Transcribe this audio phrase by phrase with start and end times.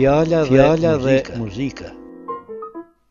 [0.00, 1.88] fjala dhe, fjala dhe muzika.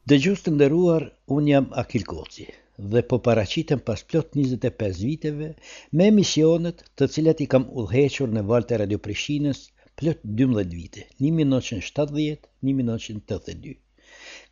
[0.09, 1.03] Dhe gjusë të ndëruar,
[1.35, 2.47] unë jam Akil Koci,
[2.91, 5.49] dhe po paracitem pas plot 25 viteve
[5.97, 9.59] me emisionet të cilat i kam ullhequr në valte Radio Prishines
[10.01, 13.75] plot 12 vite, 1970-1982.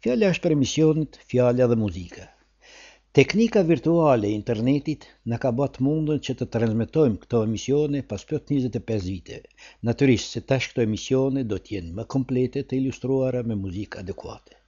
[0.03, 2.25] Fjala është për emisionet Fjala dhe Muzika.
[3.17, 8.43] Teknika virtuale e internetit në ka bat mundën që të transmitojmë këto emisione pas pjot
[8.51, 9.37] 25 vite.
[9.89, 14.59] Naturisht se tash këto emisione do t'jenë më komplete të ilustruara me muzikë adekuate.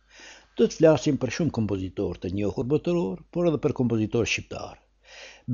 [0.57, 4.79] Do të flasim për shumë kompozitor të njohur botëror, por edhe për kompozitor shqiptar.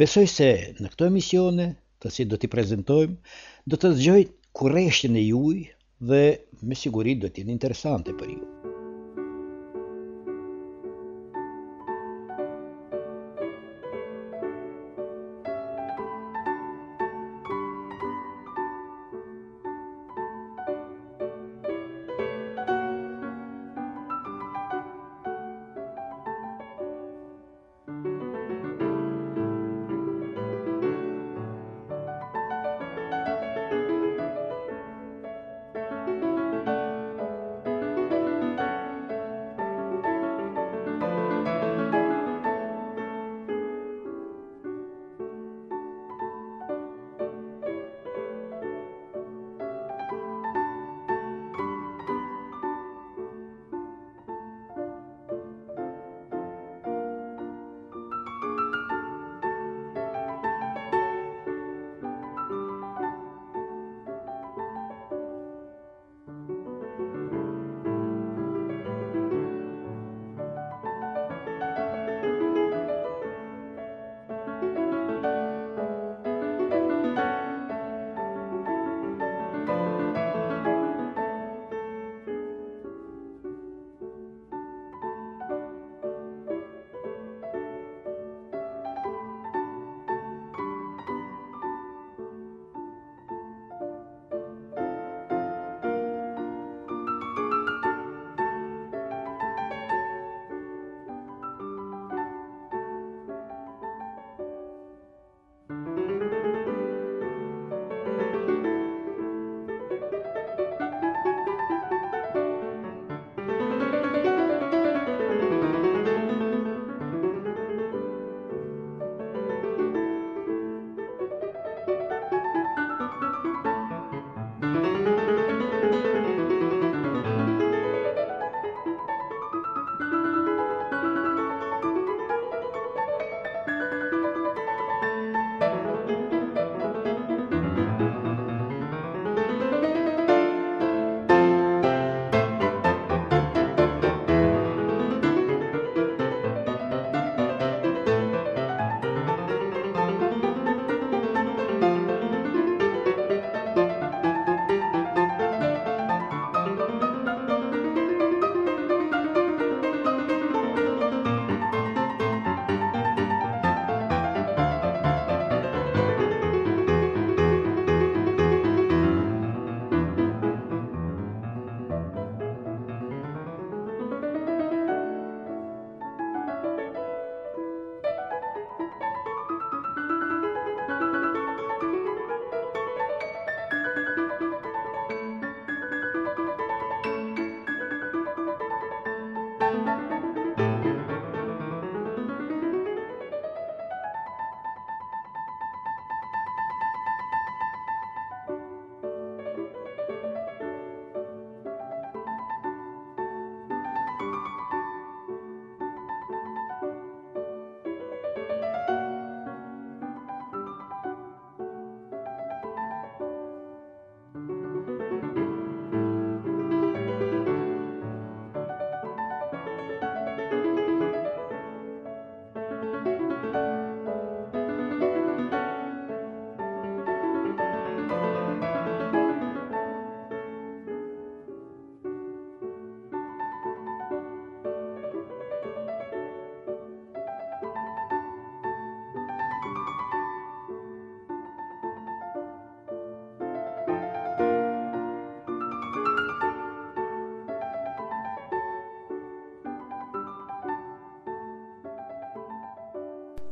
[0.05, 1.66] Besoj se në këto emisione,
[2.00, 3.17] të si do t'i prezentojmë,
[3.67, 4.31] do të zgjojt
[4.62, 5.58] kureshtjën e juj
[6.14, 6.22] dhe
[6.72, 8.65] me sigurit do t'jenë interesante për juj.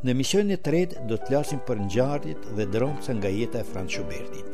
[0.08, 3.96] Në misionin e tretë do të flasim për ngjarjet dhe dronca nga jeta e Franz
[3.96, 4.52] Schubertit.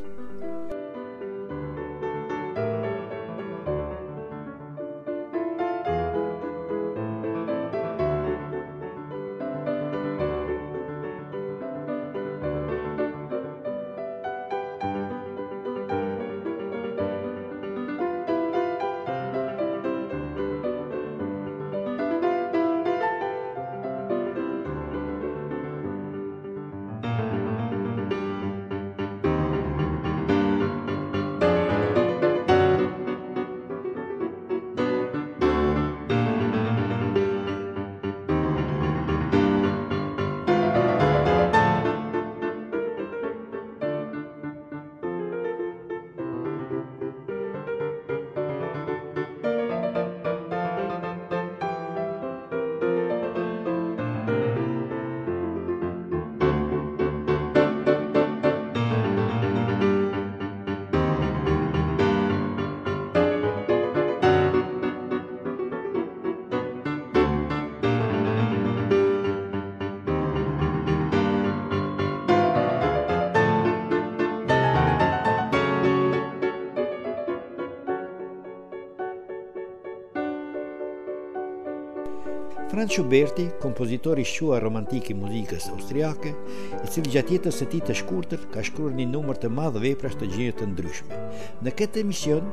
[82.80, 86.32] Franz Schubert, kompozitor i shqua romantik i muzikës austriake,
[86.78, 90.16] i cili gjatë jetës së tij të shkurtër ka shkruar një numër të madh veprash
[90.22, 91.20] të gjinjët të ndryshme.
[91.68, 92.48] Në këtë emision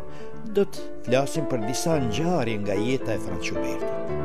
[0.58, 4.25] do të flasim për disa ngjarje nga jeta e Franz Schuberti.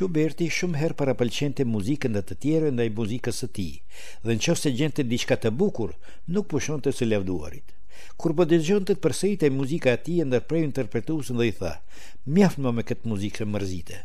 [0.00, 3.72] Schuberti shumë herë para pëlqente muzikën e të tjerë ndaj muzikës së tij,
[4.24, 5.90] dhe nëse gjente diçka të bukur,
[6.36, 7.74] nuk pushonte së lavduarit.
[8.16, 11.72] Kur po dëgjonte të përsëritej muzika e tij ndër prej interpretuesën dhe i tha:
[12.32, 13.98] "Mjaft më me këtë muzikë të mrzitë."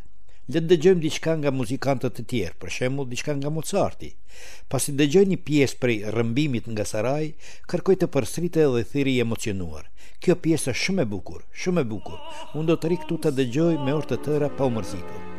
[0.51, 4.11] Le të dëgjojmë diçka nga muzikantët të tjerë, për shembull diçka nga Mozarti.
[4.71, 7.31] Pasi dëgjoi një pjesë prej Rrëmbimit nga Sarai,
[7.71, 9.87] kërkoi të përsëritej dhe thirri i emocionuar.
[10.19, 12.19] Kjo pjesë është shumë e bukur, shumë e bukur.
[12.59, 15.34] Unë do të rikëtu të dëgjoj me orë të tëra pa umërzitur.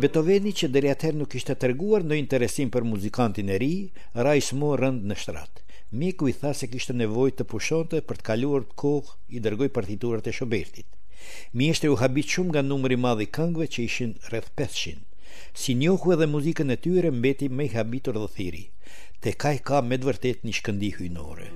[0.00, 3.72] Beethoveni që deri atëherë nuk kishte treguar ndonjë interesim për muzikantin e ri,
[4.16, 5.52] rrai smo rënd në shtrat.
[6.00, 9.68] Miku i tha se kishte nevojë të pushonte për të kaluar të kohë, i dërgoi
[9.76, 10.88] partiturat e Schobertit.
[11.68, 14.96] ishte u habit shumë nga numri i madh i këngëve që ishin rreth 500.
[15.60, 18.64] Si njohu edhe muzikën e tyre mbeti më i habitur dhe thiri.
[19.20, 21.48] Te kaj ka me të një shkëndi hyjnore.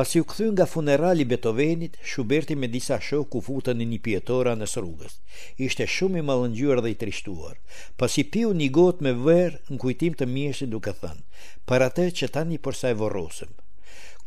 [0.00, 4.54] Pas ju këthy nga funerali Beethovenit, Shuberti me disa shok ku futën në një pjetora
[4.56, 5.18] në sërugës.
[5.66, 7.58] Ishte shumë i malëngjur dhe i trishtuar.
[8.00, 12.06] Pas i piu një gotë me vërë në kujtim të mjeshtë duke thënë, për atë
[12.20, 13.52] që ta një përsa e vorosëm.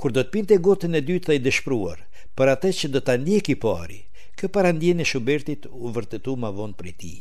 [0.04, 2.06] Kur do të pinte gotën e dytë dhe i dëshpruar,
[2.38, 4.00] për atë që do të një pari,
[4.38, 7.16] kë parandjen e Shubertit u vërtetu ma vonë për ti.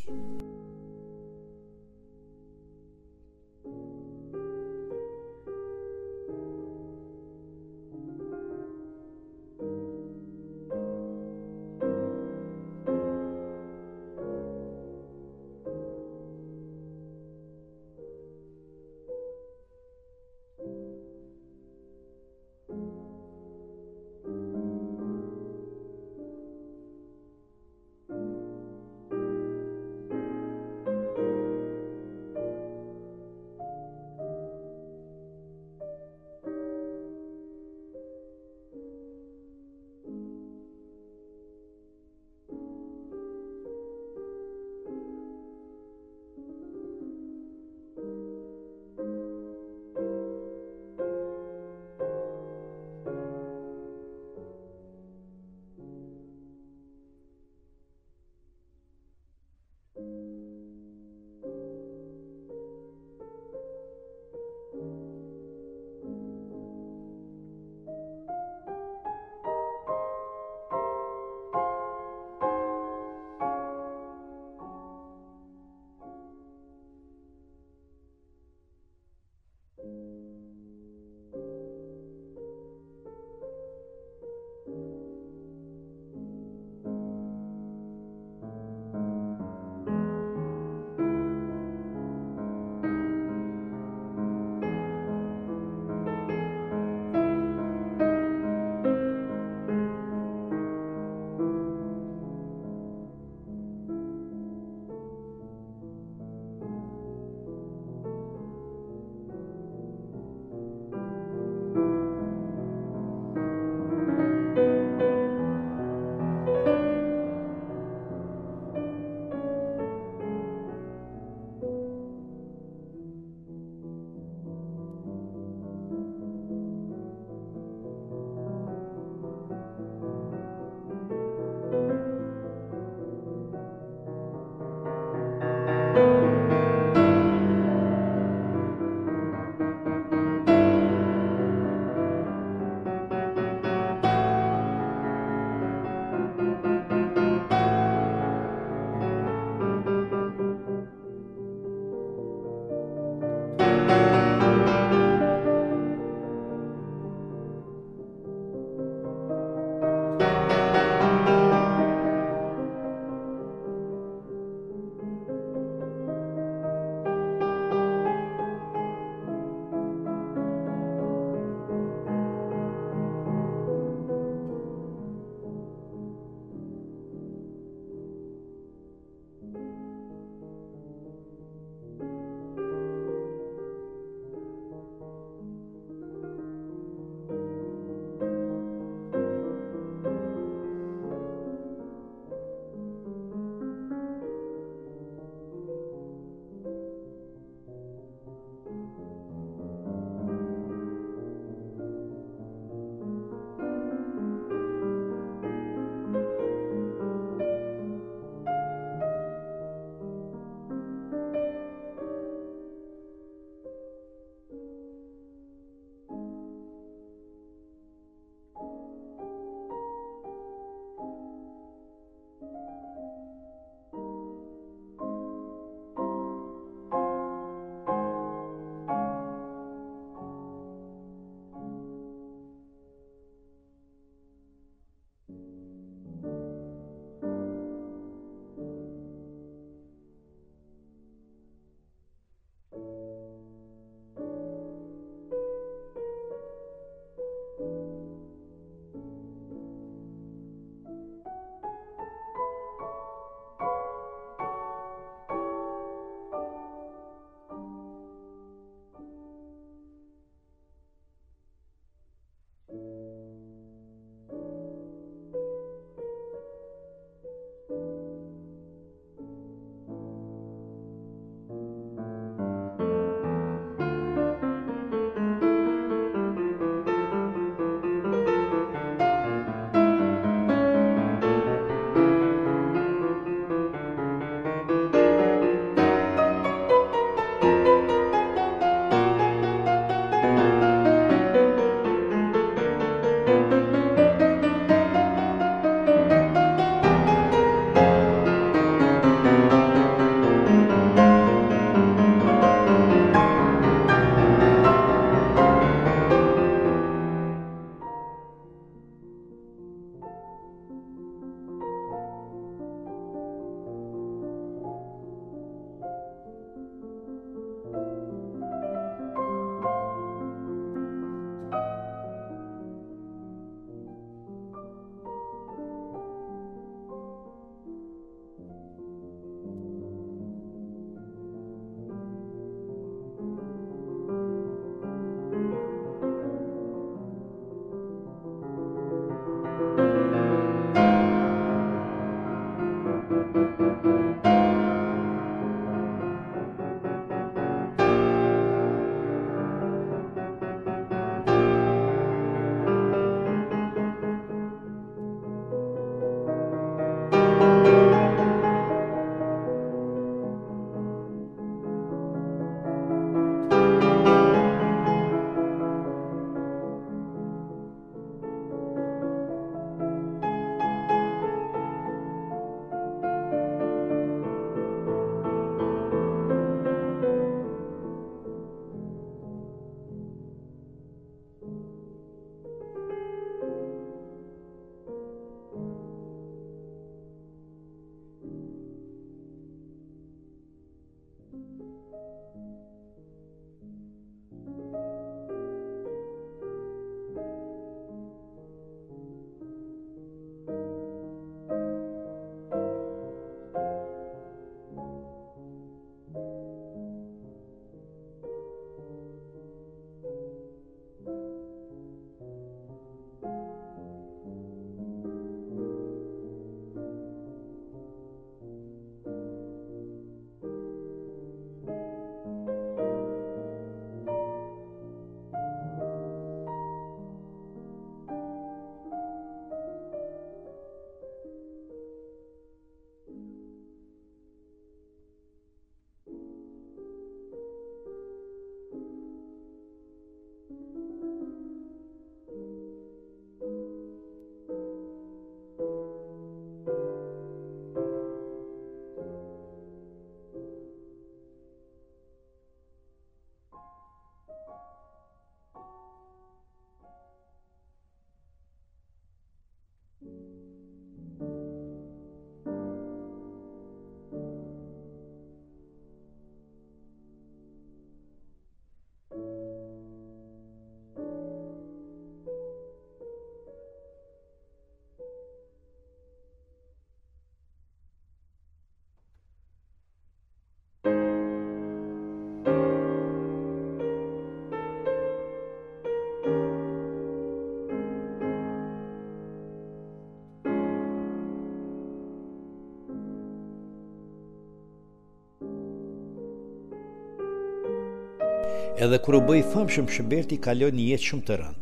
[498.81, 501.59] edhe kur u bëj famshëm Shuberti kaloi një jetë shumë të rëndë.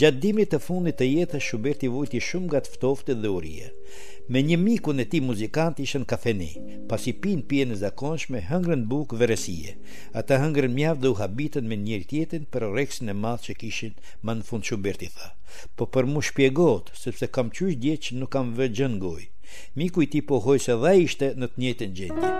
[0.00, 3.66] Gjatë dimrit të fundit të jetës Shuberti vujti shumë nga të ftoftë dhe urie.
[4.32, 6.50] Me një mikun e tij muzikant ishin në kafeni,
[6.88, 9.74] pasi pin pijen e zakonshme, hëngrën bukë veresie.
[10.20, 13.92] Ata hëngrën mjaft dhe u habitën me njëri tjetrin për rreksin e madh që kishin
[14.24, 15.34] ma në fund Shuberti tha.
[15.76, 18.72] Po për mua shpjegot, sepse kam qysh diet që nuk kam vë
[19.04, 19.28] gojë.
[19.76, 22.34] Miku i tij pohoi se dha ishte në të njëjtën gjendje.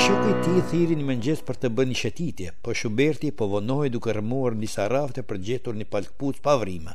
[0.00, 3.90] Shoku i ti thiri një mëngjes për të bënë një shetitje, po Shuberti po vonohi
[3.92, 6.94] duke rëmuar një sarafte për gjetur një palkput pa vrimë.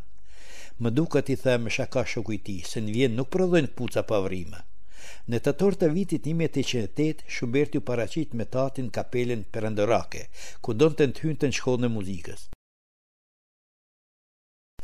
[0.81, 4.01] Më duke ti thë me shaka shoku i ti, se në vjen nuk prodhojnë puca
[4.09, 4.57] pa vrimë.
[5.29, 10.23] Në të torë të vitit 1808, Shuberti u paracit me tatin kapelen përëndërake,
[10.65, 12.47] ku do të në të hynë të në shkollë në muzikës.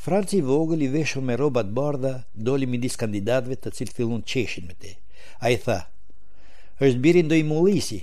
[0.06, 4.70] Franci i vogël i veshur me robat bardha, doli midis kandidatëve të cilë fillun qeshin
[4.70, 4.94] me te.
[5.42, 5.82] A i tha,
[6.80, 7.98] është birin do i mullisi.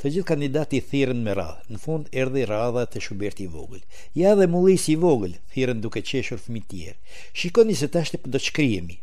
[0.00, 3.82] Të gjithë kandidati i thirën me radhë, në fund erdhi radha të shuberti i vogël.
[4.22, 6.96] Ja dhe mullisi i vogël, thirën duke qeshur fëmi tjerë.
[7.42, 8.98] Shikoni se tash po të pëndo qkryemi,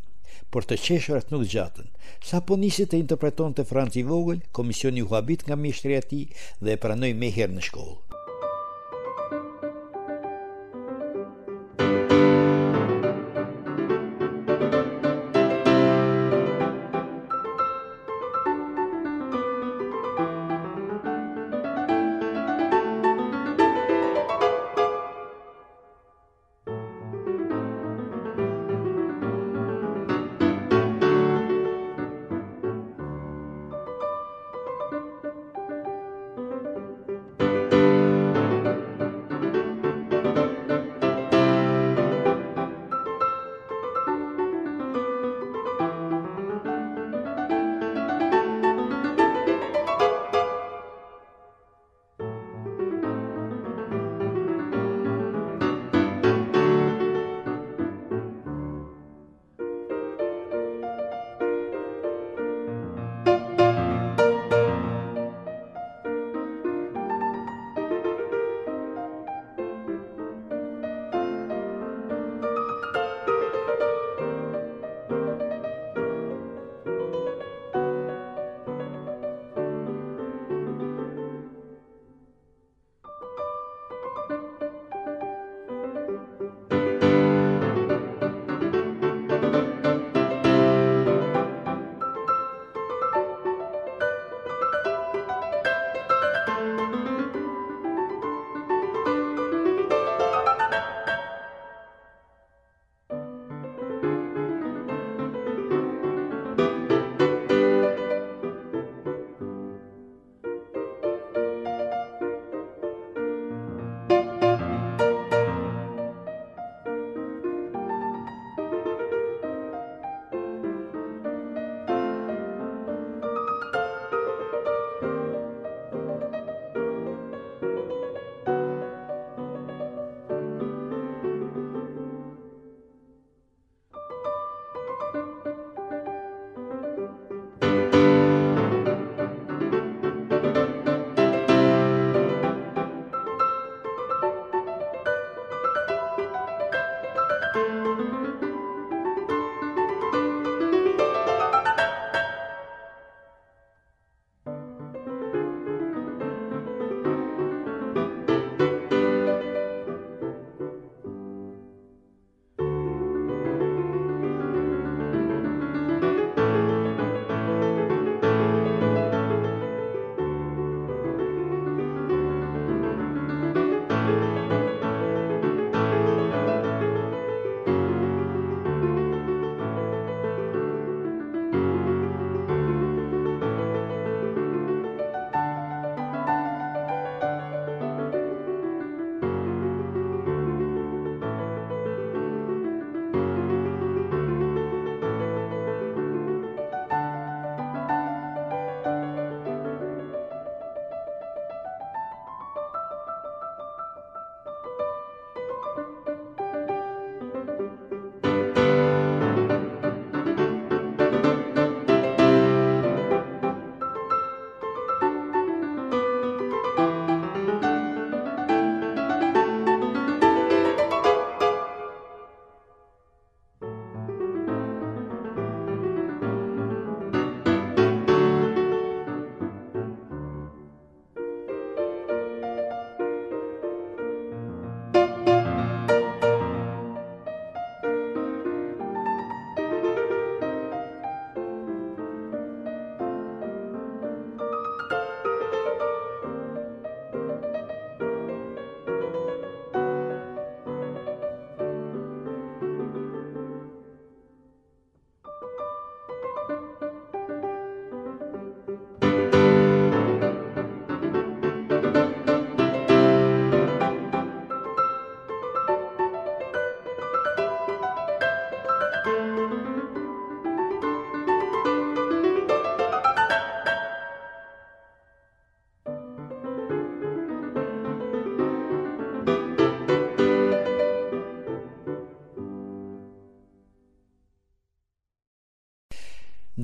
[0.54, 1.88] por të qeshurat nuk gjatën.
[2.32, 6.22] Sa po nisi të interpreton të Franci i vogël, komisioni u habit nga mishtri ati
[6.64, 8.15] dhe e pranoj me herë në shkollë.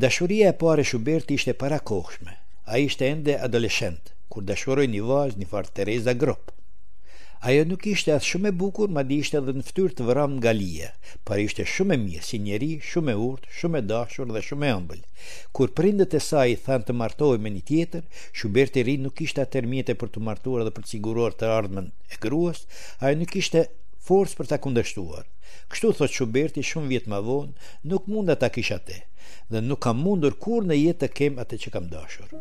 [0.02, 2.32] Dashuria e pare Shuberti ishte para kohshme.
[2.74, 6.48] A ishte ende adoleshent, kur dashuroj një vazh, një farë Tereza Grop.
[7.50, 10.34] Ajo nuk ishte as shumë e bukur, ma di ishte edhe në ftyrë të vëram
[10.40, 10.90] nga lije,
[11.28, 14.70] par ishte shumë e mje, si njeri, shumë e urt, shumë e dashur dhe shumë
[14.72, 15.06] e ëmbël.
[15.60, 18.10] Kur prindet e saj i than të martohi me një tjetër,
[18.42, 19.70] Shuberti i nuk ishte atër
[20.02, 22.66] për të martuar dhe për të siguruar të ardhmen e gruas,
[23.06, 23.68] ajo nuk ishte
[24.08, 25.28] forës për ta kundështuar.
[25.72, 28.98] Kështu thot Schuberti shumë vjetë më vonë, nuk mund ta kisha te,
[29.54, 32.34] dhe nuk kam mundur kur në jetë të kem atë që kam dashur.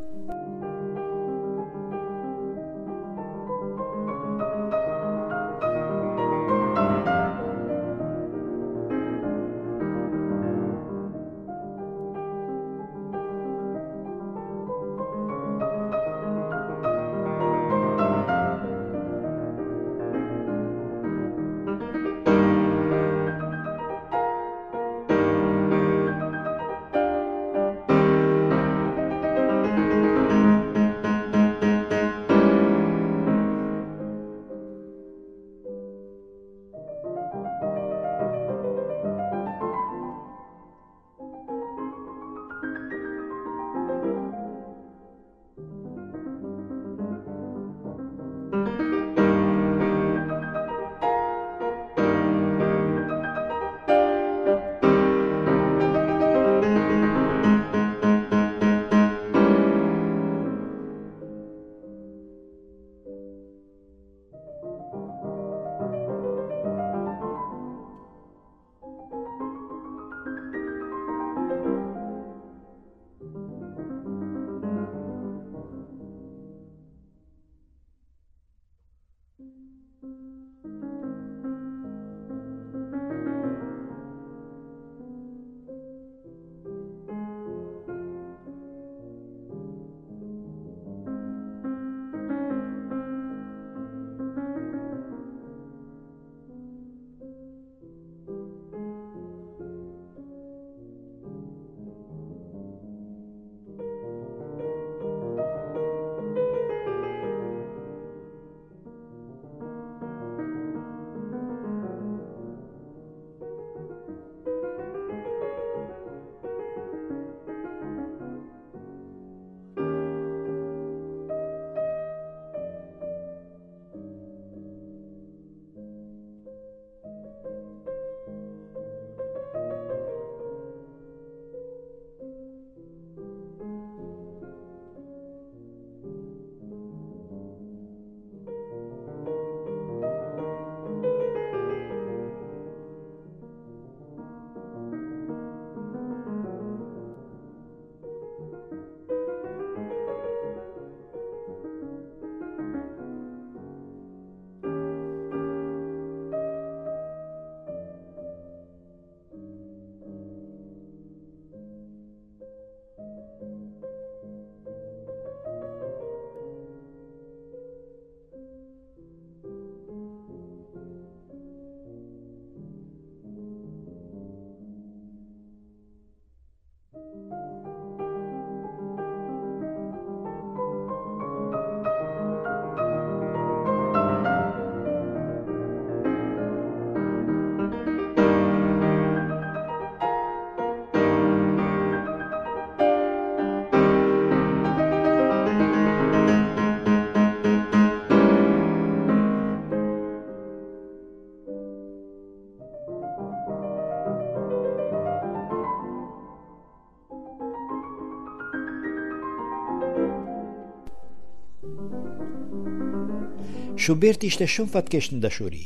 [213.90, 215.64] Shuberti ishte shumë fatkesh në dashuri.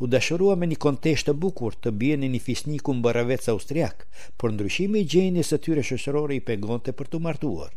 [0.00, 4.06] U dashurua me një kontesht të bukur të bje në një fisniku më bëravec austriak,
[4.40, 7.74] por ndryshimi i gjenje së tyre shëshërore i pengon të për të martuar.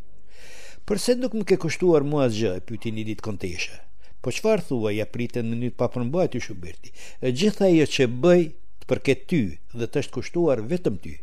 [0.88, 3.80] Përse nuk më ke kushtuar mua zgjë, pyti një ditë konteshe.
[4.24, 6.96] Po qëfar thua i ja apritën në një papërmbaj të Shuberti?
[7.20, 8.46] E gjitha e jo që bëj
[8.86, 9.42] të përket ty
[9.76, 11.20] dhe të është kushtuar vetëm ty.